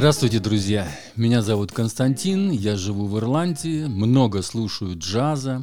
Здравствуйте, 0.00 0.38
друзья! 0.38 0.90
Меня 1.14 1.42
зовут 1.42 1.72
Константин, 1.72 2.50
я 2.50 2.74
живу 2.76 3.06
в 3.06 3.18
Ирландии, 3.18 3.84
много 3.84 4.40
слушаю 4.40 4.96
джаза, 4.96 5.62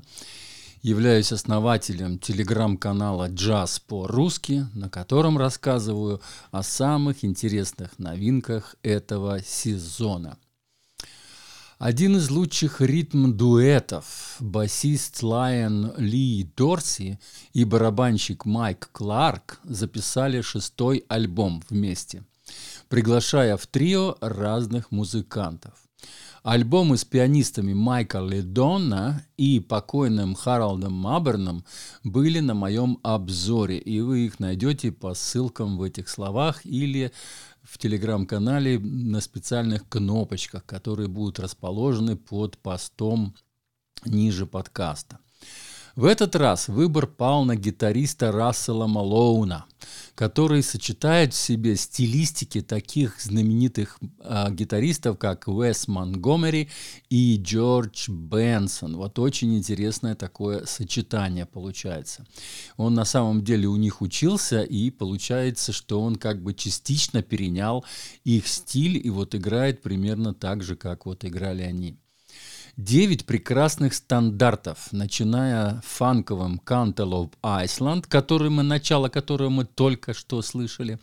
являюсь 0.84 1.32
основателем 1.32 2.20
телеграм-канала 2.20 3.30
«Джаз 3.30 3.80
по-русски», 3.80 4.68
на 4.76 4.92
котором 4.92 5.40
рассказываю 5.40 6.22
о 6.52 6.62
самых 6.62 7.26
интересных 7.26 7.98
новинках 7.98 8.76
этого 8.84 9.42
сезона. 9.42 10.38
Один 11.80 12.18
из 12.18 12.30
лучших 12.30 12.80
ритм-дуэтов, 12.80 14.36
басист 14.40 15.24
Лайон 15.24 15.96
Ли 15.98 16.48
Дорси 16.56 17.20
и 17.54 17.64
барабанщик 17.64 18.46
Майк 18.46 18.90
Кларк 18.92 19.60
записали 19.64 20.42
шестой 20.42 21.06
альбом 21.08 21.64
вместе– 21.72 22.24
приглашая 22.90 23.58
в 23.58 23.68
трио 23.68 24.18
разных 24.22 24.92
музыкантов. 24.92 25.74
Альбомы 26.44 26.98
с 26.98 27.04
пианистами 27.04 27.74
Майка 27.74 28.20
Ледона 28.20 29.26
и 29.36 29.60
покойным 29.60 30.34
Харалдом 30.34 30.94
Маберном 30.94 31.66
были 32.04 32.40
на 32.40 32.54
моем 32.54 33.00
обзоре, 33.04 33.78
и 33.78 34.00
вы 34.00 34.28
их 34.28 34.40
найдете 34.40 34.94
по 34.94 35.14
ссылкам 35.14 35.78
в 35.78 35.84
этих 35.84 36.08
словах 36.08 36.66
или 36.66 37.12
в 37.64 37.78
телеграм-канале 37.78 38.80
на 38.80 39.20
специальных 39.20 39.90
кнопочках, 39.90 40.66
которые 40.66 41.10
будут 41.10 41.40
расположены 41.40 42.16
под 42.16 42.58
постом 42.58 43.36
ниже 44.06 44.46
подкаста. 44.46 45.20
В 45.98 46.06
этот 46.06 46.36
раз 46.36 46.68
выбор 46.68 47.08
пал 47.08 47.44
на 47.44 47.56
гитариста 47.56 48.32
Рассела 48.32 48.86
Малоуна, 48.86 49.66
который 50.14 50.62
сочетает 50.62 51.34
в 51.34 51.38
себе 51.38 51.76
стилистики 51.76 52.62
таких 52.62 53.20
знаменитых 53.20 53.98
э, 54.20 54.52
гитаристов, 54.52 55.18
как 55.18 55.48
Уэс 55.48 55.88
Монгомери 55.88 56.70
и 57.10 57.42
Джордж 57.42 58.12
Бенсон. 58.12 58.96
Вот 58.96 59.18
очень 59.18 59.58
интересное 59.58 60.14
такое 60.14 60.68
сочетание 60.68 61.48
получается. 61.48 62.28
Он 62.76 62.94
на 62.94 63.04
самом 63.04 63.44
деле 63.44 63.68
у 63.68 63.76
них 63.76 64.04
учился, 64.04 64.62
и 64.62 64.92
получается, 64.92 65.74
что 65.74 66.00
он 66.04 66.18
как 66.18 66.44
бы 66.44 66.54
частично 66.54 67.24
перенял 67.24 67.84
их 68.24 68.48
стиль 68.48 69.02
и 69.04 69.10
вот 69.10 69.34
играет 69.34 69.82
примерно 69.82 70.36
так 70.36 70.62
же, 70.62 70.76
как 70.76 71.08
вот 71.08 71.26
играли 71.26 71.64
они. 71.64 71.98
Девять 72.78 73.26
прекрасных 73.26 73.96
стандартов, 73.96 74.90
начиная 74.92 75.82
фанковым 75.84 76.62
Cantaloupe 76.64 77.34
Iceland, 77.42 78.06
который 78.08 78.52
мы, 78.52 78.62
начало 78.62 79.10
которого 79.10 79.50
мы 79.50 79.66
только 79.66 80.14
что 80.14 80.44
слышали, 80.44 81.00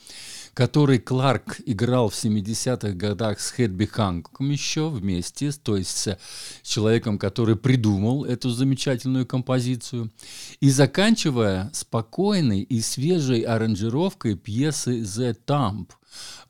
который 0.54 1.00
Кларк 1.00 1.56
играл 1.66 2.10
в 2.10 2.14
70-х 2.14 2.92
годах 2.92 3.40
с 3.40 3.50
Хэдби 3.50 3.86
Ханкоком 3.86 4.50
еще 4.50 4.88
вместе, 4.88 5.50
то 5.50 5.76
есть 5.76 5.90
с 5.90 6.16
человеком, 6.62 7.18
который 7.18 7.56
придумал 7.56 8.24
эту 8.24 8.50
замечательную 8.50 9.26
композицию, 9.26 10.12
и 10.60 10.70
заканчивая 10.70 11.70
спокойной 11.72 12.60
и 12.60 12.80
свежей 12.80 13.40
аранжировкой 13.40 14.36
пьесы 14.36 15.00
«The 15.00 15.36
Thump» 15.44 15.88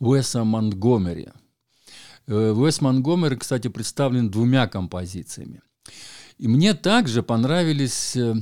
Уэса 0.01 0.45
Монтгомери– 0.45 1.29
Уэс 2.27 2.81
Монгомери, 2.81 3.37
кстати, 3.37 3.69
представлен 3.69 4.31
двумя 4.31 4.67
композициями. 4.67 5.61
И 6.39 6.49
мне 6.49 6.75
также 6.75 7.23
понравились 7.23 8.17
э, 8.17 8.35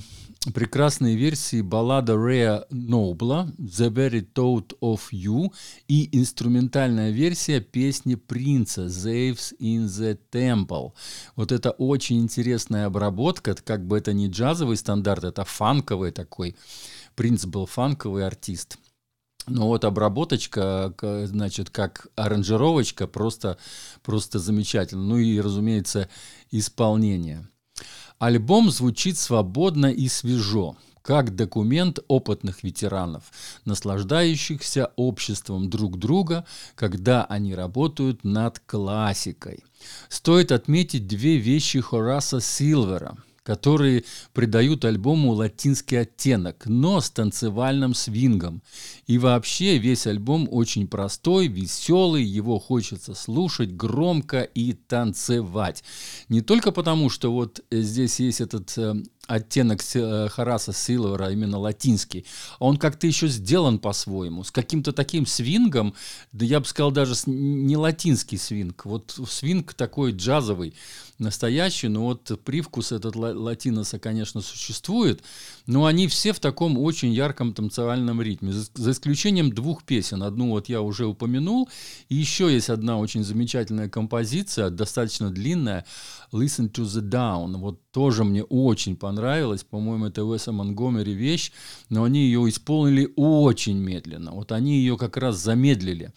прекрасные 0.54 1.16
версии 1.16 1.60
баллада 1.60 2.16
Рэя 2.16 2.64
Нобла 2.70 3.52
«The 3.58 3.90
Very 3.90 4.26
Thought 4.34 4.76
of 4.80 5.00
You» 5.12 5.52
и 5.88 6.08
инструментальная 6.18 7.10
версия 7.10 7.60
песни 7.60 8.14
Принца 8.14 8.86
«Zaves 8.86 9.52
in 9.60 9.86
the 9.86 10.18
Temple». 10.30 10.92
Вот 11.36 11.52
это 11.52 11.70
очень 11.72 12.20
интересная 12.20 12.86
обработка, 12.86 13.54
как 13.54 13.86
бы 13.86 13.98
это 13.98 14.12
не 14.12 14.28
джазовый 14.28 14.76
стандарт, 14.76 15.24
это 15.24 15.44
фанковый 15.44 16.12
такой. 16.12 16.56
Принц 17.14 17.44
был 17.44 17.66
фанковый 17.66 18.26
артист– 18.26 18.78
но 19.46 19.66
вот 19.66 19.84
обработочка, 19.84 20.94
значит, 21.24 21.70
как 21.70 22.06
аранжировочка, 22.16 23.06
просто, 23.06 23.58
просто 24.02 24.38
замечательно. 24.38 25.02
Ну 25.02 25.18
и, 25.18 25.40
разумеется, 25.40 26.08
исполнение. 26.50 27.48
Альбом 28.18 28.70
звучит 28.70 29.18
свободно 29.18 29.86
и 29.86 30.06
свежо, 30.06 30.76
как 31.02 31.34
документ 31.34 31.98
опытных 32.06 32.62
ветеранов, 32.62 33.24
наслаждающихся 33.64 34.92
обществом 34.94 35.68
друг 35.68 35.98
друга, 35.98 36.44
когда 36.76 37.24
они 37.24 37.56
работают 37.56 38.22
над 38.22 38.60
классикой. 38.60 39.64
Стоит 40.08 40.52
отметить 40.52 41.08
две 41.08 41.38
вещи 41.38 41.80
Хораса 41.80 42.40
Силвера– 42.40 43.16
которые 43.42 44.04
придают 44.32 44.84
альбому 44.84 45.32
латинский 45.32 46.00
оттенок, 46.00 46.66
но 46.66 47.00
с 47.00 47.10
танцевальным 47.10 47.94
свингом. 47.94 48.62
И 49.06 49.18
вообще 49.18 49.78
весь 49.78 50.06
альбом 50.06 50.48
очень 50.50 50.86
простой, 50.86 51.48
веселый, 51.48 52.22
его 52.22 52.58
хочется 52.58 53.14
слушать 53.14 53.72
громко 53.72 54.42
и 54.42 54.72
танцевать. 54.72 55.82
Не 56.28 56.40
только 56.40 56.72
потому, 56.72 57.10
что 57.10 57.32
вот 57.32 57.64
здесь 57.70 58.20
есть 58.20 58.40
этот 58.40 58.76
э, 58.78 58.94
оттенок 59.26 59.80
э, 59.94 60.28
Хараса 60.28 60.72
Силвера, 60.72 61.30
именно 61.30 61.58
латинский, 61.58 62.26
он 62.58 62.76
как-то 62.76 63.06
еще 63.06 63.28
сделан 63.28 63.78
по-своему, 63.78 64.44
с 64.44 64.50
каким-то 64.50 64.92
таким 64.92 65.26
свингом, 65.26 65.94
да 66.32 66.44
я 66.44 66.60
бы 66.60 66.66
сказал 66.66 66.90
даже 66.90 67.14
не 67.26 67.76
латинский 67.76 68.36
свинг, 68.36 68.84
вот 68.84 69.18
свинг 69.28 69.74
такой 69.74 70.12
джазовый, 70.12 70.74
настоящий, 71.18 71.88
но 71.88 72.04
вот 72.04 72.40
привкус 72.44 72.90
этот 72.90 73.14
латиноса, 73.14 73.98
конечно, 73.98 74.40
существует, 74.40 75.22
но 75.66 75.86
они 75.86 76.08
все 76.08 76.32
в 76.32 76.40
таком 76.40 76.76
очень 76.76 77.12
ярком 77.12 77.54
танцевальном 77.54 78.20
ритме, 78.20 78.52
за 78.52 78.90
исключением 78.90 79.52
двух 79.52 79.84
песен, 79.84 80.22
одну 80.24 80.50
вот 80.50 80.68
я 80.68 80.82
уже 80.82 81.06
упомянул, 81.06 81.68
и 82.08 82.16
еще 82.16 82.52
есть 82.52 82.70
одна 82.70 82.98
очень 82.98 83.22
замечательная 83.22 83.88
композиция, 83.88 84.70
достаточно 84.70 85.30
длинная, 85.30 85.84
Listen 86.32 86.70
to 86.70 86.82
the 86.84 87.02
Down, 87.02 87.58
вот 87.58 87.81
тоже 87.92 88.24
мне 88.24 88.42
очень 88.42 88.96
понравилось. 88.96 89.64
По-моему, 89.64 90.06
это 90.06 90.24
Уэса 90.24 90.50
Монгомери 90.50 91.12
вещь, 91.12 91.52
но 91.90 92.04
они 92.04 92.24
ее 92.24 92.48
исполнили 92.48 93.12
очень 93.16 93.78
медленно. 93.78 94.32
Вот 94.32 94.50
они 94.50 94.78
ее 94.78 94.96
как 94.96 95.16
раз 95.16 95.36
замедлили. 95.36 96.12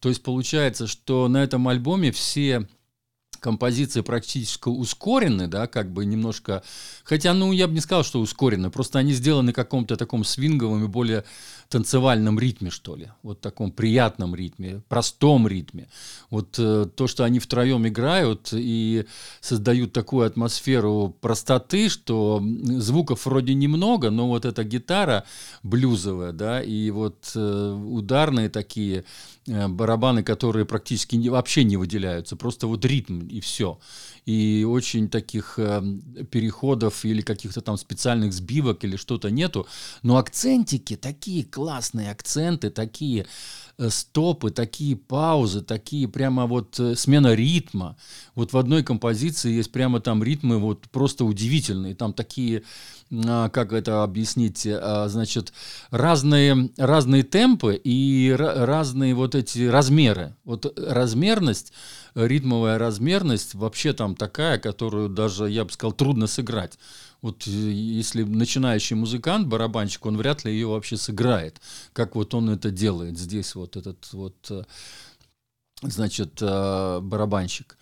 То 0.00 0.08
есть 0.08 0.22
получается, 0.22 0.86
что 0.86 1.28
на 1.28 1.42
этом 1.42 1.68
альбоме 1.68 2.10
все 2.10 2.68
композиции 3.40 4.02
практически 4.02 4.68
ускорены, 4.68 5.48
да, 5.48 5.66
как 5.66 5.90
бы 5.92 6.04
немножко, 6.04 6.62
хотя, 7.04 7.34
ну, 7.34 7.52
я 7.52 7.66
бы 7.66 7.74
не 7.74 7.80
сказал, 7.80 8.04
что 8.04 8.20
ускорены, 8.20 8.70
просто 8.70 8.98
они 8.98 9.12
сделаны 9.12 9.52
каком-то 9.52 9.96
таком 9.96 10.24
свинговом 10.24 10.84
и 10.84 10.88
более 10.88 11.24
танцевальном 11.70 12.38
ритме, 12.38 12.70
что 12.70 12.96
ли, 12.96 13.08
вот 13.22 13.40
таком 13.40 13.70
приятном 13.70 14.34
ритме, 14.34 14.82
простом 14.88 15.46
ритме. 15.46 15.88
Вот 16.28 16.56
э, 16.58 16.86
то, 16.94 17.06
что 17.06 17.24
они 17.24 17.38
втроем 17.38 17.86
играют 17.86 18.50
и 18.52 19.06
создают 19.40 19.92
такую 19.92 20.26
атмосферу 20.26 21.16
простоты, 21.20 21.88
что 21.88 22.42
звуков 22.64 23.24
вроде 23.26 23.54
немного, 23.54 24.10
но 24.10 24.26
вот 24.26 24.44
эта 24.44 24.64
гитара 24.64 25.24
блюзовая, 25.62 26.32
да, 26.32 26.60
и 26.60 26.90
вот 26.90 27.32
э, 27.36 27.72
ударные 27.72 28.48
такие 28.48 29.04
барабаны, 29.68 30.22
которые 30.22 30.64
практически 30.64 31.28
вообще 31.28 31.64
не 31.64 31.76
выделяются, 31.76 32.36
просто 32.36 32.66
вот 32.66 32.84
ритм 32.84 33.26
и 33.26 33.40
все 33.40 33.78
и 34.30 34.64
очень 34.64 35.08
таких 35.08 35.54
э, 35.58 35.82
переходов 36.30 37.04
или 37.04 37.20
каких-то 37.20 37.60
там 37.60 37.76
специальных 37.76 38.32
сбивок 38.32 38.84
или 38.84 38.96
что-то 38.96 39.30
нету, 39.30 39.66
но 40.02 40.18
акцентики, 40.18 40.96
такие 40.96 41.44
классные 41.44 42.12
акценты, 42.12 42.70
такие 42.70 43.26
э, 43.78 43.90
стопы, 43.90 44.50
такие 44.50 44.94
паузы, 44.94 45.62
такие 45.62 46.06
прямо 46.06 46.46
вот 46.46 46.78
э, 46.78 46.94
смена 46.94 47.34
ритма. 47.34 47.96
Вот 48.36 48.52
в 48.52 48.56
одной 48.56 48.84
композиции 48.84 49.50
есть 49.50 49.72
прямо 49.72 50.00
там 50.00 50.22
ритмы 50.22 50.58
вот 50.58 50.88
просто 50.90 51.24
удивительные, 51.24 51.96
там 51.96 52.12
такие 52.12 52.62
а, 53.12 53.48
как 53.48 53.72
это 53.72 54.04
объяснить, 54.04 54.66
а, 54.66 55.08
значит, 55.08 55.52
разные, 55.90 56.70
разные 56.76 57.24
темпы 57.24 57.80
и 57.82 58.32
разные 58.38 59.14
вот 59.14 59.34
эти 59.34 59.66
размеры. 59.66 60.36
Вот 60.44 60.78
размерность, 60.78 61.72
ритмовая 62.14 62.78
размерность 62.78 63.54
вообще 63.54 63.92
там 63.92 64.14
такая, 64.14 64.58
которую 64.58 65.08
даже, 65.08 65.48
я 65.48 65.64
бы 65.64 65.72
сказал, 65.72 65.92
трудно 65.92 66.26
сыграть. 66.26 66.78
Вот 67.22 67.46
э, 67.46 67.50
если 67.50 68.22
начинающий 68.22 68.96
музыкант, 68.96 69.46
барабанщик, 69.46 70.06
он 70.06 70.16
вряд 70.16 70.44
ли 70.44 70.52
ее 70.52 70.68
вообще 70.68 70.96
сыграет, 70.96 71.60
как 71.92 72.14
вот 72.14 72.34
он 72.34 72.50
это 72.50 72.70
делает 72.70 73.18
здесь, 73.18 73.54
вот 73.54 73.76
этот 73.76 74.12
вот, 74.12 74.36
э, 74.50 74.64
значит, 75.82 76.38
э, 76.40 77.00
барабанщик. 77.00 77.76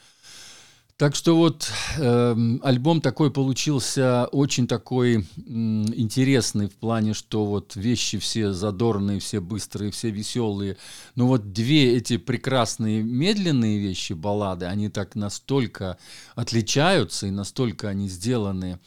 Так 0.99 1.15
что 1.15 1.37
вот 1.37 1.71
э, 1.97 2.37
альбом 2.65 3.01
такой 3.01 3.31
получился 3.31 4.27
очень 4.33 4.67
такой 4.67 5.19
э, 5.19 5.23
интересный 5.47 6.67
в 6.67 6.75
плане, 6.75 7.15
что 7.15 7.47
вот 7.47 7.77
вещи 7.77 8.19
все 8.19 8.53
задорные, 8.53 9.21
все 9.21 9.39
быстрые, 9.41 9.93
все 9.93 10.11
веселые. 10.11 10.77
Но 11.15 11.29
вот 11.29 11.53
две 11.53 11.97
эти 11.97 12.17
прекрасные 12.17 13.05
медленные 13.05 13.79
вещи, 13.79 14.13
баллады, 14.13 14.67
они 14.67 14.89
так 14.89 15.15
настолько 15.15 15.99
отличаются 16.35 17.29
и 17.29 17.31
настолько 17.31 17.89
они 17.89 18.09
сделаны 18.09 18.81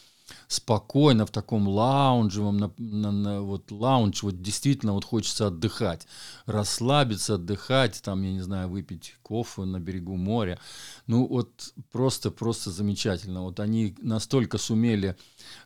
спокойно 0.52 1.26
в 1.26 1.32
таком 1.32 1.66
лаунжевом, 1.66 2.58
на, 2.58 2.74
на, 2.78 3.12
на, 3.12 3.42
вот 3.42 3.72
лаунж, 3.72 4.22
вот 4.22 4.42
действительно 4.42 4.92
вот 4.92 5.06
хочется 5.06 5.48
отдыхать, 5.48 6.06
расслабиться, 6.46 7.36
отдыхать, 7.36 8.02
там, 8.04 8.22
я 8.24 8.34
не 8.34 8.42
знаю, 8.42 8.68
выпить 8.68 9.16
кофе 9.24 9.62
на 9.62 9.80
берегу 9.80 10.18
моря. 10.18 10.60
Ну 11.08 11.26
вот 11.26 11.74
просто, 11.94 12.32
просто 12.32 12.70
замечательно. 12.70 13.44
Вот 13.44 13.62
они 13.62 13.96
настолько 14.02 14.58
сумели 14.58 15.16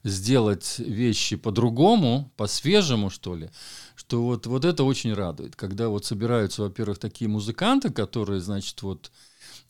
сделать 0.04 0.76
вещи 0.78 1.36
по-другому, 1.36 2.32
по-свежему, 2.38 3.10
что 3.10 3.34
ли, 3.36 3.50
что 3.96 4.24
вот, 4.24 4.46
вот 4.46 4.66
это 4.66 4.84
очень 4.84 5.14
радует, 5.14 5.56
когда 5.56 5.90
вот 5.90 6.06
собираются, 6.06 6.62
во-первых, 6.62 7.00
такие 7.00 7.28
музыканты, 7.28 7.90
которые, 7.90 8.40
значит, 8.40 8.84
вот 8.84 9.12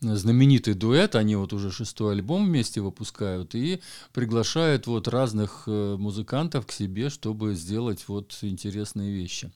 знаменитый 0.02 0.74
дуэт, 0.74 1.16
они 1.16 1.36
вот 1.36 1.54
уже 1.54 1.72
шестой 1.72 2.14
альбом 2.14 2.46
вместе 2.46 2.82
выпускают 2.82 3.56
и 3.56 3.82
приглашают 4.14 4.88
вот 4.88 5.08
разных 5.08 5.64
э, 5.68 5.96
музыкантов 5.98 6.66
к 6.66 6.72
себе, 6.72 7.10
чтобы 7.10 7.56
сделать 7.56 8.06
вот 8.08 8.38
интересные 8.42 9.12
вещи, 9.12 9.52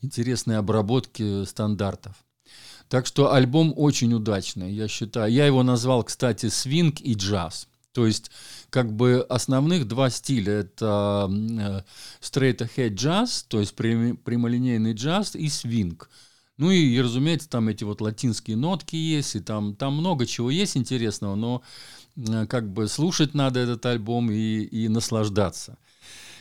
интересные 0.00 0.58
обработки 0.58 1.44
стандартов. 1.44 2.14
Так 2.88 3.06
что 3.06 3.32
альбом 3.32 3.72
очень 3.76 4.12
удачный, 4.14 4.72
я 4.72 4.88
считаю. 4.88 5.32
Я 5.32 5.46
его 5.46 5.62
назвал, 5.62 6.02
кстати, 6.02 6.48
свинг 6.48 7.00
и 7.00 7.14
джаз. 7.14 7.68
То 7.92 8.06
есть, 8.06 8.30
как 8.68 8.92
бы 8.92 9.24
основных 9.28 9.86
два 9.86 10.10
стиля 10.10 10.52
это 10.60 11.28
э, 11.30 11.82
straight 12.20 12.58
ahead 12.58 12.94
джаз, 12.94 13.44
то 13.48 13.60
есть 13.60 13.74
прямолинейный 13.74 14.94
джаз 14.94 15.34
и 15.34 15.48
свинг. 15.48 16.10
Ну 16.60 16.70
и, 16.70 16.78
и, 16.78 17.00
разумеется, 17.00 17.48
там 17.48 17.68
эти 17.68 17.84
вот 17.84 18.02
латинские 18.02 18.58
нотки 18.58 18.94
есть, 18.94 19.34
и 19.34 19.40
там, 19.40 19.74
там 19.74 19.96
много 19.96 20.26
чего 20.26 20.50
есть 20.50 20.76
интересного, 20.76 21.34
но 21.34 21.62
э, 22.16 22.46
как 22.46 22.70
бы 22.70 22.86
слушать 22.86 23.32
надо 23.32 23.60
этот 23.60 23.86
альбом 23.86 24.30
и, 24.30 24.60
и 24.64 24.88
наслаждаться. 24.88 25.78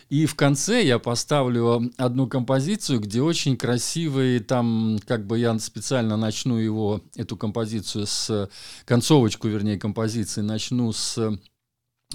И 0.09 0.25
в 0.25 0.35
конце 0.35 0.83
я 0.83 0.99
поставлю 0.99 1.89
одну 1.95 2.27
композицию, 2.27 2.99
где 2.99 3.21
очень 3.21 3.55
красивый, 3.55 4.39
там 4.39 4.99
как 5.07 5.25
бы 5.25 5.39
я 5.39 5.57
специально 5.57 6.17
начну 6.17 6.57
его, 6.57 7.01
эту 7.15 7.37
композицию 7.37 8.05
с, 8.05 8.49
концовочку, 8.83 9.47
вернее, 9.47 9.79
композиции 9.79 10.41
начну 10.41 10.91
с 10.91 11.39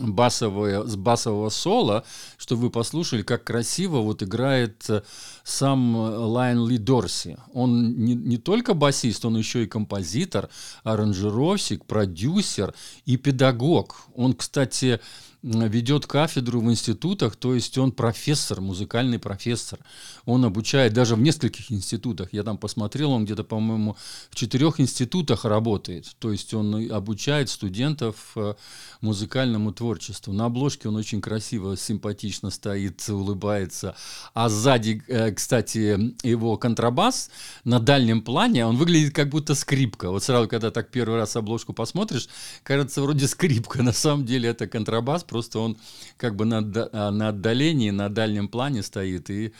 басовое, 0.00 0.85
с 0.85 0.96
басового 0.96 1.50
соло, 1.50 2.05
чтобы 2.37 2.62
вы 2.62 2.70
послушали, 2.70 3.23
как 3.23 3.44
красиво 3.44 3.99
вот 3.99 4.25
играет 4.25 4.85
э, 4.88 5.02
сам 5.44 5.94
Лайн 5.94 6.67
Ли 6.67 6.79
Дорси. 6.79 7.37
Он 7.52 7.94
не, 7.96 8.14
не 8.14 8.37
только 8.37 8.75
басист, 8.75 9.25
он 9.25 9.37
еще 9.37 9.62
и 9.62 9.69
композитор, 9.69 10.49
аранжировщик, 10.82 11.85
продюсер 11.85 12.75
и 13.05 13.17
педагог. 13.17 14.08
Он, 14.17 14.35
кстати, 14.35 15.00
ведет 15.44 16.06
кафедру 16.06 16.61
в 16.61 16.70
институтах, 16.70 17.37
то 17.37 17.55
есть 17.55 17.76
он 17.76 17.93
профессор, 17.93 18.62
музыкальный 18.62 19.19
профессор. 19.19 19.79
Он 20.25 20.44
обучает 20.44 20.94
даже 20.94 21.17
в 21.17 21.20
нескольких 21.20 21.70
институтах. 21.70 22.32
Я 22.32 22.43
там 22.44 22.56
посмотрел, 22.56 23.12
он 23.12 23.26
где-то, 23.26 23.44
по-моему, 23.44 23.96
в 24.31 24.35
четырех 24.35 24.81
институтах 24.81 25.44
работает. 25.44 26.17
То 26.19 26.32
есть 26.32 26.55
он 26.55 26.91
обучает 26.91 27.50
студентов 27.50 28.32
э, 28.37 28.55
музыкальному 29.02 29.73
творчеству. 29.73 30.32
На 30.32 30.46
обложке 30.46 30.88
он 30.88 30.96
очень 30.96 31.20
красиво, 31.20 31.76
симпатично 31.76 32.49
стоит, 32.49 33.06
улыбается. 33.11 33.97
А 34.32 34.49
сзади, 34.49 35.02
э, 35.08 35.31
кстати, 35.32 36.14
его 36.26 36.56
контрабас 36.56 37.31
на 37.64 37.81
дальнем 37.81 38.23
плане, 38.23 38.64
он 38.64 38.76
выглядит 38.76 39.14
как 39.14 39.29
будто 39.29 39.55
скрипка. 39.55 40.11
Вот 40.11 40.23
сразу, 40.23 40.49
когда 40.49 40.70
так 40.70 40.90
первый 40.90 41.17
раз 41.17 41.37
обложку 41.37 41.75
посмотришь, 41.75 42.31
кажется, 42.62 43.02
вроде 43.02 43.29
скрипка. 43.29 43.82
На 43.82 43.93
самом 43.93 44.25
деле 44.25 44.49
это 44.49 44.67
контрабас, 44.67 45.23
просто 45.34 45.58
он 45.58 45.76
как 46.16 46.36
бы 46.36 46.44
на, 46.44 46.58
а, 46.92 47.10
на 47.10 47.31
отдалении, 47.31 47.90
на 47.90 48.08
дальнем 48.08 48.46
плане 48.46 48.84
стоит 48.84 49.31
и 49.31 49.52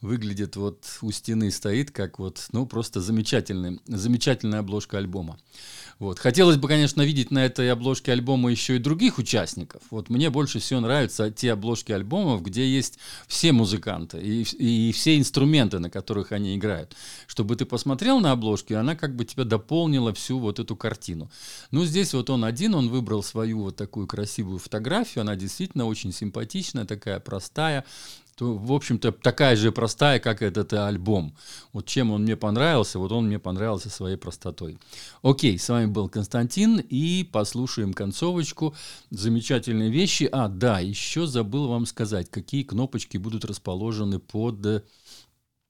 выглядит 0.00 0.56
вот 0.56 0.98
у 1.02 1.12
стены 1.12 1.52
стоит, 1.52 1.92
как 1.92 2.18
вот, 2.18 2.48
ну, 2.50 2.66
просто 2.66 3.00
замечательный, 3.00 3.80
замечательная 3.86 4.58
обложка 4.58 4.98
альбома. 4.98 5.38
Вот. 6.00 6.18
Хотелось 6.18 6.56
бы, 6.56 6.66
конечно, 6.66 7.02
видеть 7.02 7.30
на 7.30 7.44
этой 7.44 7.70
обложке 7.70 8.12
альбома 8.12 8.50
еще 8.50 8.76
и 8.76 8.78
других 8.78 9.18
участников. 9.18 9.82
Вот 9.90 10.08
мне 10.08 10.30
больше 10.30 10.58
всего 10.58 10.80
нравятся 10.80 11.30
те 11.30 11.52
обложки 11.52 11.92
альбомов, 11.92 12.42
где 12.42 12.66
есть 12.66 12.98
все 13.28 13.52
музыканты 13.52 14.18
и, 14.18 14.42
и 14.42 14.92
все 14.92 15.18
инструменты, 15.18 15.78
на 15.78 15.90
которых 15.90 16.32
они 16.32 16.56
играют. 16.56 16.96
Чтобы 17.26 17.54
ты 17.54 17.66
посмотрел 17.66 18.18
на 18.18 18.32
обложку, 18.32 18.72
и 18.72 18.76
она 18.76 18.96
как 18.96 19.14
бы 19.14 19.26
тебя 19.26 19.44
дополнила 19.44 20.14
всю 20.14 20.38
вот 20.38 20.58
эту 20.58 20.74
картину. 20.74 21.30
Ну, 21.70 21.84
здесь 21.84 22.14
вот 22.14 22.30
он 22.30 22.46
один, 22.46 22.74
он 22.74 22.88
выбрал 22.88 23.22
свою 23.22 23.60
вот 23.60 23.76
такую 23.76 24.06
красивую 24.06 24.58
фотографию, 24.58 25.20
она 25.20 25.36
действительно 25.36 25.84
очень 25.84 26.14
симпатичная, 26.14 26.86
такая 26.86 27.20
простая, 27.20 27.84
то, 28.40 28.56
в 28.56 28.72
общем-то, 28.72 29.12
такая 29.12 29.54
же 29.54 29.70
простая, 29.70 30.18
как 30.18 30.40
этот 30.40 30.72
альбом. 30.72 31.34
Вот 31.74 31.84
чем 31.84 32.10
он 32.10 32.22
мне 32.22 32.36
понравился, 32.36 32.98
вот 32.98 33.12
он 33.12 33.26
мне 33.26 33.38
понравился 33.38 33.90
своей 33.90 34.16
простотой. 34.16 34.78
Окей, 35.22 35.58
с 35.58 35.68
вами 35.68 35.84
был 35.84 36.08
Константин, 36.08 36.78
и 36.78 37.28
послушаем 37.30 37.92
концовочку. 37.92 38.74
Замечательные 39.10 39.90
вещи. 39.90 40.26
А, 40.32 40.48
да, 40.48 40.80
еще 40.80 41.26
забыл 41.26 41.68
вам 41.68 41.84
сказать, 41.84 42.30
какие 42.30 42.62
кнопочки 42.62 43.18
будут 43.18 43.44
расположены 43.44 44.18
под 44.18 44.86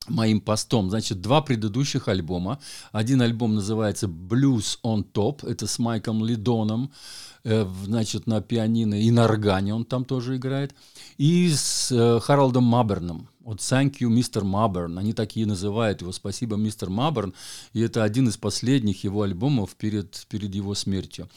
моим 0.06 0.40
постом. 0.40 0.90
Значит, 0.90 1.20
два 1.20 1.42
предыдущих 1.42 2.06
альбома. 2.06 2.60
Один 2.92 3.20
альбом 3.20 3.54
называется 3.54 4.06
Blues 4.06 4.78
on 4.84 5.04
Top, 5.12 5.44
это 5.44 5.66
с 5.66 5.78
Майком 5.78 6.24
Лидоном, 6.24 6.84
э, 6.84 7.29
значит, 7.44 8.26
на 8.26 8.40
пианино 8.40 9.00
и 9.00 9.10
на 9.10 9.24
органе 9.24 9.74
он 9.74 9.84
там 9.84 10.04
тоже 10.04 10.36
играет. 10.36 10.74
И 11.16 11.50
с 11.54 11.90
э, 11.90 12.20
Харалдом 12.20 12.64
Маберном. 12.64 13.28
Вот 13.40 13.58
Thank 13.58 13.98
you, 14.00 14.08
мистер 14.08 14.44
Маберн. 14.44 14.98
Они 14.98 15.12
такие 15.12 15.46
называют 15.46 16.02
его. 16.02 16.12
Спасибо, 16.12 16.56
мистер 16.56 16.90
Маберн. 16.90 17.34
И 17.72 17.80
это 17.80 18.04
один 18.04 18.28
из 18.28 18.36
последних 18.36 19.02
его 19.04 19.22
альбомов 19.22 19.74
перед, 19.76 20.26
перед 20.28 20.54
его 20.54 20.74
смертью. 20.74 21.28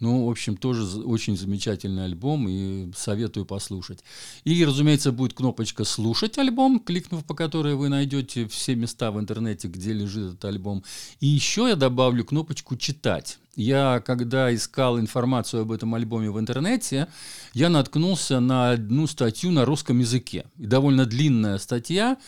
Ну, 0.00 0.26
в 0.26 0.30
общем, 0.30 0.56
тоже 0.56 0.84
очень 1.00 1.36
замечательный 1.36 2.04
альбом 2.04 2.48
и 2.48 2.92
советую 2.96 3.46
послушать. 3.46 4.04
И, 4.44 4.64
разумеется, 4.64 5.10
будет 5.10 5.34
кнопочка 5.34 5.84
«Слушать 5.84 6.38
альбом», 6.38 6.78
кликнув 6.78 7.24
по 7.24 7.34
которой 7.34 7.74
вы 7.74 7.88
найдете 7.88 8.46
все 8.46 8.76
места 8.76 9.10
в 9.10 9.18
интернете, 9.18 9.66
где 9.66 9.92
лежит 9.92 10.34
этот 10.34 10.44
альбом. 10.44 10.84
И 11.18 11.26
еще 11.26 11.68
я 11.68 11.74
добавлю 11.74 12.24
кнопочку 12.24 12.76
«Читать». 12.76 13.38
Я, 13.56 14.00
когда 14.06 14.54
искал 14.54 15.00
информацию 15.00 15.62
об 15.62 15.72
этом 15.72 15.92
альбоме 15.96 16.30
в 16.30 16.38
интернете, 16.38 17.08
я 17.54 17.68
наткнулся 17.68 18.38
на 18.38 18.70
одну 18.70 19.08
статью 19.08 19.50
на 19.50 19.64
русском 19.64 19.98
языке. 19.98 20.44
И 20.58 20.66
довольно 20.66 21.06
длинная 21.06 21.58
статья, 21.58 22.18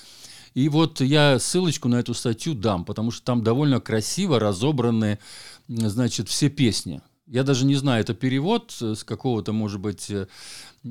и 0.54 0.68
вот 0.68 1.00
я 1.00 1.38
ссылочку 1.38 1.88
на 1.88 2.00
эту 2.00 2.14
статью 2.14 2.54
дам, 2.54 2.84
потому 2.84 3.12
что 3.12 3.24
там 3.24 3.44
довольно 3.44 3.80
красиво 3.80 4.40
разобраны, 4.40 5.20
значит, 5.68 6.28
все 6.28 6.48
песни. 6.48 7.00
Я 7.30 7.44
даже 7.44 7.64
не 7.64 7.76
знаю, 7.76 8.00
это 8.00 8.12
перевод 8.12 8.74
с 8.80 9.04
какого-то, 9.04 9.52
может 9.52 9.78
быть, 9.80 10.10
э, 10.10 10.26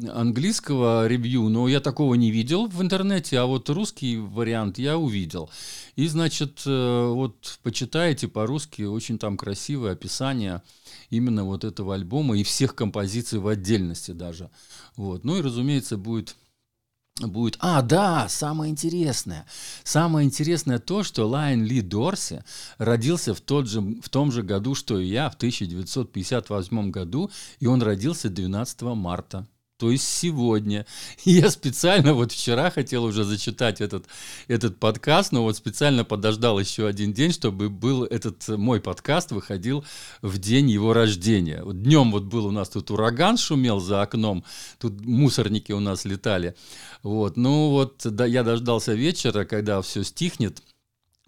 английского 0.07 1.05
ревью, 1.05 1.49
но 1.49 1.67
я 1.67 1.81
такого 1.81 2.15
не 2.15 2.31
видел 2.31 2.67
в 2.67 2.81
интернете, 2.81 3.39
а 3.39 3.45
вот 3.45 3.69
русский 3.69 4.17
вариант 4.17 4.79
я 4.79 4.97
увидел. 4.97 5.49
И, 5.97 6.07
значит, 6.07 6.61
э, 6.65 7.07
вот 7.13 7.59
почитайте 7.61 8.29
по-русски, 8.29 8.83
очень 8.83 9.19
там 9.19 9.35
красивое 9.35 9.91
описание 9.91 10.61
именно 11.09 11.43
вот 11.43 11.65
этого 11.65 11.93
альбома 11.93 12.37
и 12.37 12.43
всех 12.43 12.73
композиций 12.73 13.39
в 13.39 13.47
отдельности 13.49 14.11
даже. 14.11 14.49
Вот. 14.95 15.25
Ну 15.25 15.37
и, 15.37 15.41
разумеется, 15.41 15.97
будет 15.97 16.37
будет... 17.27 17.57
А, 17.59 17.81
да, 17.81 18.27
самое 18.29 18.71
интересное. 18.71 19.45
Самое 19.83 20.25
интересное 20.25 20.79
то, 20.79 21.03
что 21.03 21.27
Лайн 21.27 21.63
Ли 21.63 21.81
Дорси 21.81 22.43
родился 22.77 23.33
в, 23.33 23.41
тот 23.41 23.67
же, 23.67 23.81
в 23.81 24.09
том 24.09 24.31
же 24.31 24.43
году, 24.43 24.75
что 24.75 24.99
и 24.99 25.07
я, 25.07 25.29
в 25.29 25.35
1958 25.35 26.91
году, 26.91 27.29
и 27.59 27.67
он 27.67 27.81
родился 27.81 28.29
12 28.29 28.81
марта 28.81 29.47
то 29.79 29.89
есть 29.89 30.07
сегодня. 30.07 30.85
И 31.25 31.31
я 31.31 31.49
специально 31.49 32.13
вот 32.13 32.33
вчера 32.33 32.69
хотел 32.69 33.05
уже 33.05 33.23
зачитать 33.23 33.79
этот, 33.79 34.05
этот 34.47 34.77
подкаст, 34.77 35.31
но 35.31 35.43
вот 35.43 35.55
специально 35.55 36.03
подождал 36.03 36.59
еще 36.59 36.85
один 36.85 37.13
день, 37.13 37.31
чтобы 37.31 37.69
был 37.69 38.03
этот 38.03 38.47
мой 38.49 38.81
подкаст 38.81 39.31
выходил 39.31 39.85
в 40.21 40.37
день 40.37 40.69
его 40.69 40.91
рождения. 40.93 41.63
Вот 41.63 41.81
днем 41.81 42.11
вот 42.11 42.23
был 42.23 42.47
у 42.47 42.51
нас 42.51 42.69
тут 42.69 42.91
ураган 42.91 43.37
шумел 43.37 43.79
за 43.79 44.01
окном, 44.01 44.43
тут 44.79 44.99
мусорники 45.05 45.71
у 45.71 45.79
нас 45.79 46.03
летали. 46.03 46.55
Вот, 47.01 47.37
ну 47.37 47.69
вот 47.69 48.01
да, 48.03 48.25
я 48.25 48.43
дождался 48.43 48.93
вечера, 48.93 49.45
когда 49.45 49.81
все 49.81 50.03
стихнет, 50.03 50.61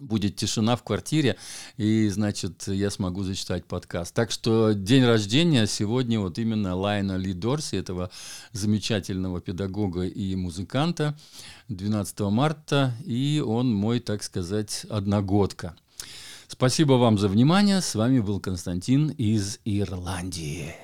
будет 0.01 0.35
тишина 0.35 0.75
в 0.75 0.83
квартире, 0.83 1.37
и, 1.77 2.09
значит, 2.09 2.67
я 2.67 2.89
смогу 2.89 3.23
зачитать 3.23 3.65
подкаст. 3.65 4.13
Так 4.13 4.31
что 4.31 4.73
день 4.73 5.05
рождения 5.05 5.67
сегодня 5.67 6.19
вот 6.19 6.39
именно 6.39 6.75
Лайна 6.75 7.15
Ли 7.17 7.33
Дорси, 7.33 7.75
этого 7.75 8.09
замечательного 8.51 9.39
педагога 9.39 10.03
и 10.03 10.35
музыканта, 10.35 11.17
12 11.69 12.19
марта, 12.21 12.93
и 13.05 13.41
он 13.45 13.73
мой, 13.73 13.99
так 13.99 14.23
сказать, 14.23 14.85
одногодка. 14.89 15.75
Спасибо 16.47 16.93
вам 16.93 17.17
за 17.17 17.29
внимание. 17.29 17.81
С 17.81 17.95
вами 17.95 18.19
был 18.19 18.41
Константин 18.41 19.09
из 19.09 19.59
Ирландии. 19.63 20.75